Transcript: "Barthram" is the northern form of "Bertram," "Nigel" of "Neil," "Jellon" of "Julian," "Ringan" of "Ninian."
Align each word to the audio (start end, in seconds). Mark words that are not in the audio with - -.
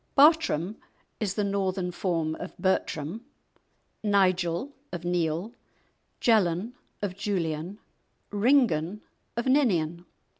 "Barthram" 0.17 0.77
is 1.19 1.35
the 1.35 1.43
northern 1.43 1.91
form 1.91 2.33
of 2.33 2.57
"Bertram," 2.57 3.23
"Nigel" 4.03 4.71
of 4.91 5.05
"Neil," 5.05 5.51
"Jellon" 6.19 6.73
of 7.03 7.15
"Julian," 7.15 7.77
"Ringan" 8.31 9.03
of 9.37 9.45
"Ninian." 9.45 10.07